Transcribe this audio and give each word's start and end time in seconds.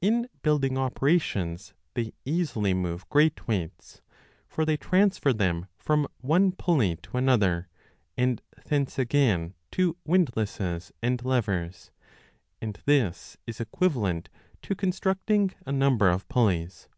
10 0.00 0.10
In 0.10 0.28
building 0.40 0.78
operations 0.78 1.74
they 1.92 2.14
easily 2.24 2.72
move 2.72 3.06
great 3.10 3.46
weights; 3.46 4.00
for 4.48 4.64
they 4.64 4.78
transfer 4.78 5.34
them 5.34 5.66
from 5.76 6.04
one 6.22 6.44
1 6.44 6.52
pulley 6.52 6.96
to 6.96 7.18
another 7.18 7.68
and 8.16 8.40
thence 8.64 8.98
again 8.98 9.52
to 9.70 9.98
windlasses 10.06 10.92
and 11.02 11.22
levers, 11.26 11.90
and 12.62 12.80
this 12.86 13.36
is 13.46 13.60
equivalent 13.60 14.30
to 14.62 14.74
constructing 14.74 15.52
a 15.66 15.72
number 15.72 16.08
of 16.08 16.26
pulleys. 16.30 16.88